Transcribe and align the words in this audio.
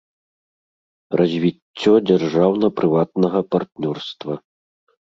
Развiццё 1.21 1.93
дзяржаўна-прыватнага 2.09 3.39
партнёрства. 3.57 4.33